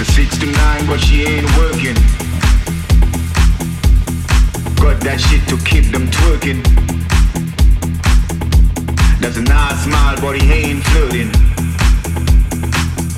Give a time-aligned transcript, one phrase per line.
[0.00, 1.96] It's a six to nine, but she ain't working.
[4.78, 6.62] Got that shit to keep them twerking.
[9.20, 11.32] Does a nice smile, but he ain't flirting.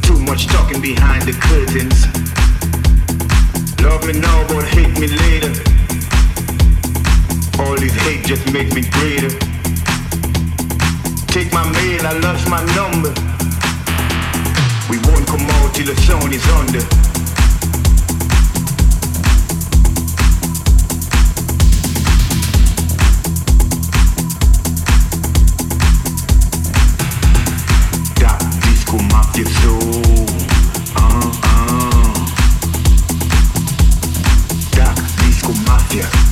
[0.01, 2.09] Too much talking behind the curtains.
[3.85, 5.53] Love me now, but hate me later.
[7.61, 9.29] All this hate just make me greater.
[11.29, 13.30] Take my mail, I lost my number.
[15.31, 16.87] locomotivazioni onde
[28.19, 30.05] da disco mafia soul
[30.95, 31.31] uh, ah,
[34.83, 34.95] ah.
[35.25, 36.30] disco mafia.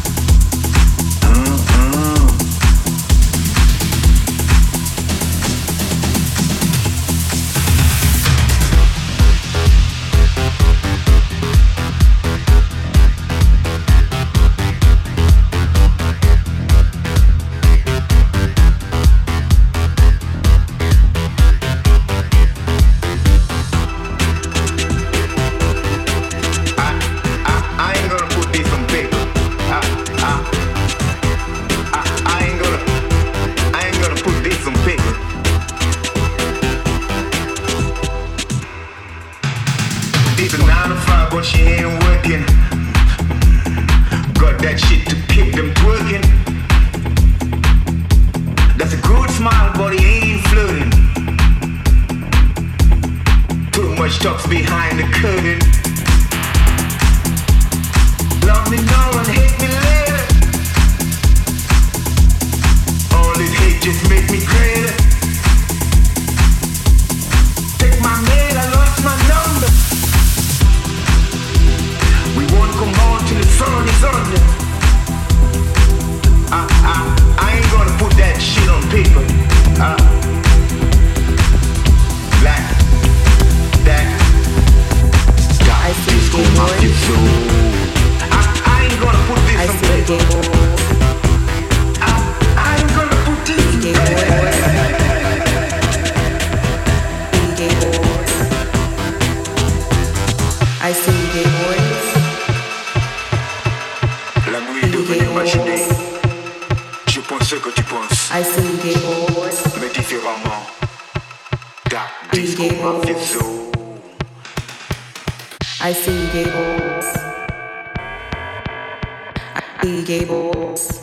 [119.88, 121.00] I see gables.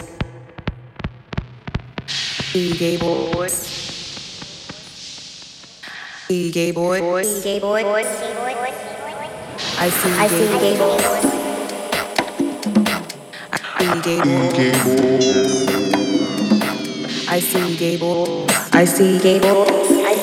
[2.05, 3.53] See gay boys.
[6.27, 7.43] See gay boys.
[7.43, 7.83] gay boy.
[9.79, 10.97] I see I see gay boy.
[13.81, 14.77] see gay boys.
[17.27, 18.47] I see gay boys.
[18.71, 19.67] I see gay boys.
[20.05, 20.13] I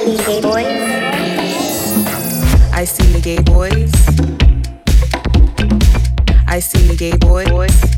[0.00, 0.64] see gay boy.
[2.72, 4.29] I see gay boys.
[6.50, 7.46] I see gay boys.
[7.48, 7.89] I